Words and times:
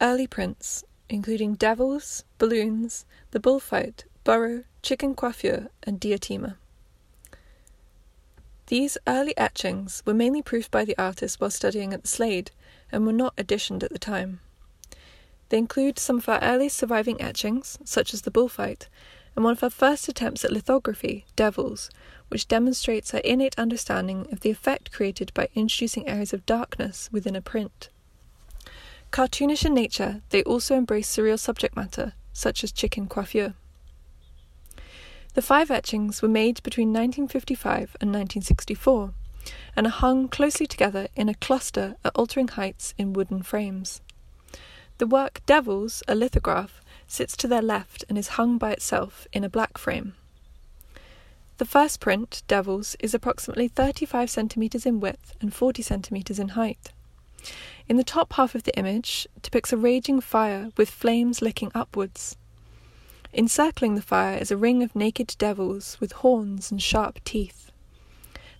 early 0.00 0.26
prints, 0.26 0.84
including 1.08 1.54
devils, 1.54 2.24
balloons, 2.38 3.04
the 3.32 3.40
bullfight, 3.40 4.04
burrow, 4.24 4.64
chicken 4.82 5.14
coiffure, 5.14 5.68
and 5.82 6.00
diatema. 6.00 6.56
These 8.66 8.96
early 9.06 9.36
etchings 9.36 10.02
were 10.06 10.14
mainly 10.14 10.42
proofed 10.42 10.70
by 10.70 10.84
the 10.84 10.96
artist 10.96 11.40
while 11.40 11.50
studying 11.50 11.92
at 11.92 12.02
the 12.02 12.08
Slade 12.08 12.52
and 12.92 13.04
were 13.04 13.12
not 13.12 13.34
editioned 13.36 13.82
at 13.82 13.90
the 13.90 13.98
time. 13.98 14.40
They 15.48 15.58
include 15.58 15.98
some 15.98 16.18
of 16.18 16.28
our 16.28 16.40
earliest 16.40 16.76
surviving 16.76 17.20
etchings, 17.20 17.78
such 17.84 18.14
as 18.14 18.22
the 18.22 18.30
bullfight, 18.30 18.88
and 19.34 19.44
one 19.44 19.52
of 19.54 19.64
our 19.64 19.70
first 19.70 20.08
attempts 20.08 20.44
at 20.44 20.52
lithography, 20.52 21.24
Devils, 21.34 21.90
which 22.28 22.46
demonstrates 22.46 23.12
our 23.12 23.20
innate 23.20 23.58
understanding 23.58 24.28
of 24.30 24.40
the 24.40 24.50
effect 24.50 24.92
created 24.92 25.32
by 25.34 25.48
introducing 25.56 26.06
areas 26.08 26.32
of 26.32 26.46
darkness 26.46 27.08
within 27.10 27.34
a 27.34 27.42
print. 27.42 27.88
Cartoonish 29.10 29.64
in 29.64 29.74
nature, 29.74 30.22
they 30.30 30.42
also 30.44 30.76
embrace 30.76 31.14
surreal 31.14 31.38
subject 31.38 31.74
matter, 31.74 32.12
such 32.32 32.62
as 32.62 32.70
chicken 32.70 33.08
coiffure. 33.08 33.54
The 35.34 35.42
five 35.42 35.70
etchings 35.70 36.22
were 36.22 36.28
made 36.28 36.62
between 36.62 36.88
1955 36.88 37.96
and 38.00 38.10
1964 38.10 39.12
and 39.76 39.86
are 39.86 39.90
hung 39.90 40.28
closely 40.28 40.66
together 40.66 41.08
in 41.16 41.28
a 41.28 41.34
cluster 41.34 41.96
at 42.04 42.14
altering 42.14 42.48
heights 42.48 42.94
in 42.98 43.12
wooden 43.12 43.42
frames. 43.42 44.00
The 44.98 45.06
work 45.06 45.40
Devils, 45.46 46.02
a 46.06 46.14
lithograph, 46.14 46.80
sits 47.06 47.36
to 47.38 47.48
their 47.48 47.62
left 47.62 48.04
and 48.08 48.18
is 48.18 48.36
hung 48.38 48.58
by 48.58 48.72
itself 48.72 49.26
in 49.32 49.44
a 49.44 49.48
black 49.48 49.78
frame. 49.78 50.14
The 51.58 51.64
first 51.64 52.00
print, 52.00 52.42
Devils, 52.48 52.96
is 53.00 53.14
approximately 53.14 53.68
35 53.68 54.30
centimetres 54.30 54.86
in 54.86 55.00
width 55.00 55.34
and 55.40 55.52
40 55.52 55.82
centimetres 55.82 56.38
in 56.38 56.48
height. 56.50 56.92
In 57.88 57.96
the 57.96 58.04
top 58.04 58.34
half 58.34 58.54
of 58.54 58.62
the 58.62 58.76
image 58.78 59.26
depicts 59.42 59.72
a 59.72 59.76
raging 59.76 60.20
fire 60.20 60.70
with 60.76 60.90
flames 60.90 61.42
licking 61.42 61.72
upwards. 61.74 62.36
Encircling 63.32 63.94
the 63.94 64.02
fire 64.02 64.36
is 64.36 64.50
a 64.50 64.56
ring 64.56 64.82
of 64.82 64.96
naked 64.96 65.36
devils 65.38 65.96
with 66.00 66.12
horns 66.12 66.70
and 66.70 66.82
sharp 66.82 67.22
teeth. 67.24 67.70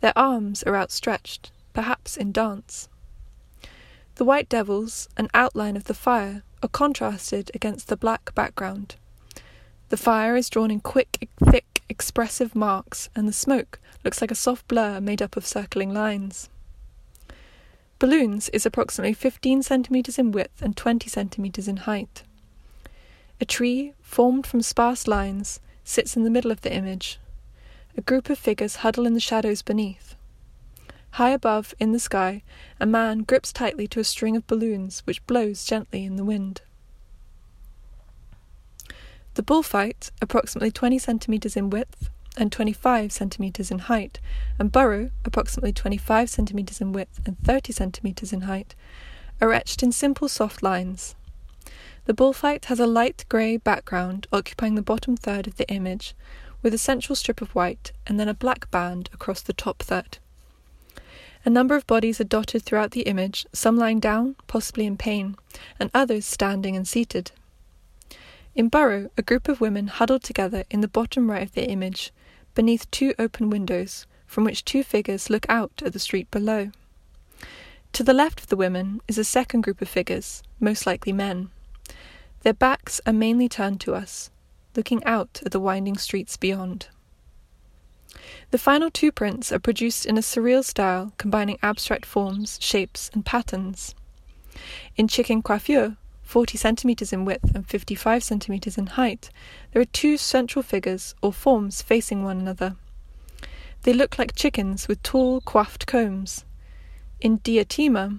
Their 0.00 0.12
arms 0.16 0.62
are 0.64 0.76
outstretched, 0.76 1.50
perhaps 1.72 2.16
in 2.16 2.32
dance. 2.32 2.88
The 4.16 4.24
white 4.24 4.48
devils, 4.48 5.08
an 5.16 5.28
outline 5.34 5.76
of 5.76 5.84
the 5.84 5.94
fire, 5.94 6.42
are 6.62 6.68
contrasted 6.68 7.50
against 7.54 7.88
the 7.88 7.96
black 7.96 8.34
background. 8.34 8.96
The 9.88 9.96
fire 9.96 10.36
is 10.36 10.50
drawn 10.50 10.70
in 10.70 10.80
quick, 10.80 11.28
thick, 11.44 11.82
expressive 11.88 12.56
marks, 12.56 13.08
and 13.14 13.28
the 13.28 13.32
smoke 13.32 13.78
looks 14.04 14.20
like 14.20 14.30
a 14.30 14.36
soft 14.36 14.66
blur 14.66 15.00
made 15.00 15.22
up 15.22 15.36
of 15.36 15.46
circling 15.46 15.94
lines. 15.94 16.48
Balloons 17.98 18.50
is 18.50 18.66
approximately 18.66 19.14
15 19.14 19.62
centimetres 19.62 20.18
in 20.18 20.30
width 20.30 20.60
and 20.60 20.76
20 20.76 21.08
centimetres 21.08 21.66
in 21.66 21.78
height. 21.78 22.24
A 23.40 23.46
tree, 23.46 23.94
formed 24.02 24.46
from 24.46 24.60
sparse 24.60 25.08
lines, 25.08 25.60
sits 25.82 26.14
in 26.14 26.22
the 26.22 26.30
middle 26.30 26.50
of 26.50 26.60
the 26.60 26.72
image. 26.72 27.18
A 27.96 28.02
group 28.02 28.28
of 28.28 28.38
figures 28.38 28.76
huddle 28.76 29.06
in 29.06 29.14
the 29.14 29.20
shadows 29.20 29.62
beneath. 29.62 30.14
High 31.12 31.30
above, 31.30 31.74
in 31.80 31.92
the 31.92 31.98
sky, 31.98 32.42
a 32.78 32.84
man 32.84 33.20
grips 33.20 33.50
tightly 33.50 33.86
to 33.88 34.00
a 34.00 34.04
string 34.04 34.36
of 34.36 34.46
balloons 34.46 35.00
which 35.06 35.26
blows 35.26 35.64
gently 35.64 36.04
in 36.04 36.16
the 36.16 36.24
wind. 36.24 36.60
The 39.34 39.42
bullfight, 39.42 40.10
approximately 40.20 40.70
20 40.70 40.98
centimetres 40.98 41.56
in 41.56 41.70
width 41.70 42.10
and 42.36 42.52
25 42.52 43.12
centimetres 43.12 43.70
in 43.70 43.80
height, 43.80 44.20
and 44.58 44.72
burrow, 44.72 45.10
approximately 45.24 45.72
25 45.72 46.28
centimetres 46.28 46.80
in 46.80 46.92
width 46.92 47.20
and 47.26 47.38
30 47.38 47.72
centimetres 47.72 48.32
in 48.32 48.42
height, 48.42 48.74
are 49.40 49.52
etched 49.52 49.82
in 49.82 49.92
simple 49.92 50.28
soft 50.28 50.62
lines. 50.62 51.14
The 52.06 52.14
bullfight 52.14 52.66
has 52.66 52.78
a 52.78 52.86
light 52.86 53.24
grey 53.28 53.56
background 53.56 54.26
occupying 54.32 54.76
the 54.76 54.82
bottom 54.82 55.16
third 55.16 55.46
of 55.46 55.56
the 55.56 55.68
image, 55.68 56.14
with 56.62 56.72
a 56.72 56.78
central 56.78 57.16
strip 57.16 57.40
of 57.40 57.54
white 57.54 57.92
and 58.06 58.18
then 58.18 58.28
a 58.28 58.34
black 58.34 58.70
band 58.70 59.10
across 59.12 59.40
the 59.40 59.52
top 59.52 59.82
third. 59.82 60.18
A 61.44 61.50
number 61.50 61.76
of 61.76 61.86
bodies 61.86 62.20
are 62.20 62.24
dotted 62.24 62.62
throughout 62.62 62.90
the 62.90 63.02
image, 63.02 63.46
some 63.52 63.76
lying 63.76 64.00
down, 64.00 64.34
possibly 64.48 64.84
in 64.84 64.96
pain, 64.96 65.36
and 65.78 65.90
others 65.94 66.26
standing 66.26 66.74
and 66.74 66.88
seated. 66.88 67.30
In 68.56 68.68
Burrow, 68.68 69.10
a 69.16 69.22
group 69.22 69.48
of 69.48 69.60
women 69.60 69.86
huddled 69.86 70.24
together 70.24 70.64
in 70.70 70.80
the 70.80 70.88
bottom 70.88 71.30
right 71.30 71.42
of 71.42 71.52
the 71.52 71.68
image, 71.68 72.12
beneath 72.56 72.90
two 72.90 73.14
open 73.20 73.48
windows, 73.50 74.06
from 74.26 74.42
which 74.42 74.64
two 74.64 74.82
figures 74.82 75.30
look 75.30 75.46
out 75.48 75.80
at 75.84 75.92
the 75.92 76.00
street 76.00 76.28
below. 76.32 76.72
To 77.92 78.02
the 78.02 78.12
left 78.12 78.40
of 78.40 78.48
the 78.48 78.56
women 78.56 79.00
is 79.06 79.18
a 79.18 79.24
second 79.24 79.60
group 79.60 79.80
of 79.80 79.88
figures, 79.88 80.42
most 80.58 80.86
likely 80.86 81.12
men. 81.12 81.50
Their 82.42 82.54
backs 82.54 83.00
are 83.06 83.12
mainly 83.12 83.48
turned 83.48 83.80
to 83.82 83.94
us, 83.94 84.30
looking 84.74 85.04
out 85.04 85.40
at 85.44 85.52
the 85.52 85.60
winding 85.60 85.96
streets 85.96 86.36
beyond. 86.36 86.88
The 88.50 88.58
final 88.58 88.90
two 88.90 89.12
prints 89.12 89.52
are 89.52 89.58
produced 89.58 90.06
in 90.06 90.16
a 90.16 90.22
surreal 90.22 90.64
style 90.64 91.12
combining 91.18 91.58
abstract 91.62 92.06
forms, 92.06 92.58
shapes, 92.60 93.10
and 93.12 93.24
patterns. 93.24 93.94
In 94.96 95.08
Chicken 95.08 95.42
Coiffure, 95.42 95.96
40 96.26 96.58
centimeters 96.58 97.12
in 97.12 97.24
width 97.24 97.54
and 97.54 97.66
55 97.66 98.22
centimeters 98.24 98.76
in 98.76 98.88
height, 98.88 99.30
there 99.72 99.80
are 99.80 99.86
two 99.86 100.16
central 100.16 100.60
figures 100.60 101.14
or 101.22 101.32
forms 101.32 101.82
facing 101.82 102.24
one 102.24 102.40
another. 102.40 102.74
They 103.82 103.92
look 103.92 104.18
like 104.18 104.34
chickens 104.34 104.88
with 104.88 105.04
tall, 105.04 105.40
coiffed 105.40 105.86
combs. 105.86 106.44
In 107.20 107.38
Diatema, 107.38 108.18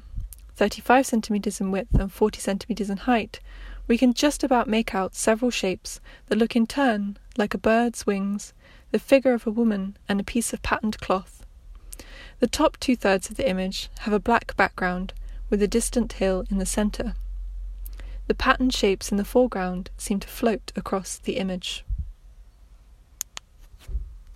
35 0.56 1.06
centimeters 1.06 1.59
in 1.59 1.69
width 1.69 1.94
and 1.96 2.09
40 2.09 2.40
centimeters 2.40 2.90
in 2.90 2.97
height, 2.97 3.41
we 3.88 3.97
can 3.97 4.13
just 4.13 4.41
about 4.41 4.69
make 4.69 4.96
out 4.96 5.13
several 5.13 5.51
shapes 5.51 6.00
that 6.28 6.38
look 6.38 6.56
in 6.56 6.66
turn 6.66 7.17
like 7.38 7.53
a 7.53 7.57
bird's 7.57 8.07
wings, 8.07 8.53
the 8.91 9.00
figure 9.00 9.34
of 9.34 9.46
a 9.46 9.51
woman, 9.51 9.97
and 10.07 10.22
a 10.22 10.23
piece 10.23 10.53
of 10.53 10.63
patterned 10.63 11.00
cloth. 11.01 11.46
The 12.40 12.47
top 12.47 12.78
two 12.79 12.96
thirds 12.96 13.29
of 13.29 13.35
the 13.35 13.50
image 13.50 13.90
have 14.00 14.13
a 14.13 14.19
black 14.19 14.56
background, 14.56 15.13
with 15.50 15.62
a 15.62 15.67
distant 15.67 16.13
hill 16.13 16.46
in 16.50 16.57
the 16.57 16.66
centre. 16.66 17.16
The 18.28 18.36
patterned 18.36 18.74
shapes 18.74 19.10
in 19.10 19.18
the 19.18 19.26
foreground 19.26 19.90
seem 19.98 20.20
to 20.20 20.28
float 20.28 20.72
across 20.76 21.18
the 21.18 21.38
image. 21.38 21.86